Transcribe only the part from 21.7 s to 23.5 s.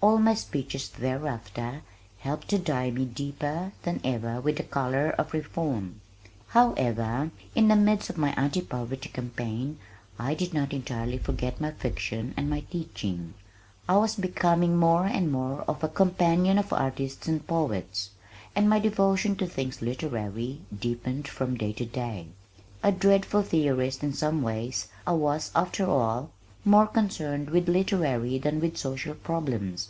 to day. A dreadful